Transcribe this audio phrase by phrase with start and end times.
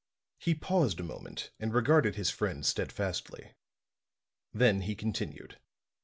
[0.39, 3.53] He paused a moment and regarded his friend steadfastly.
[4.51, 5.59] Then he continued.